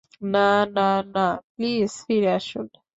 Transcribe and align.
না, 0.33 0.39
না, 0.67 0.89
না, 1.15 1.21
প্লিজ 1.55 1.91
ফিরে 2.05 2.31
আসুন। 2.33 2.67